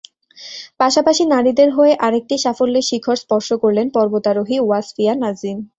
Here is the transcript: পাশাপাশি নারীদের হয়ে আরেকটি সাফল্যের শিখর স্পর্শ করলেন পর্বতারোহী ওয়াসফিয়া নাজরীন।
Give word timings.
পাশাপাশি 0.79 1.23
নারীদের 1.33 1.69
হয়ে 1.77 1.93
আরেকটি 2.05 2.35
সাফল্যের 2.37 2.87
শিখর 2.89 3.15
স্পর্শ 3.15 3.49
করলেন 3.63 3.87
পর্বতারোহী 3.95 4.57
ওয়াসফিয়া 4.61 5.13
নাজরীন। 5.23 5.57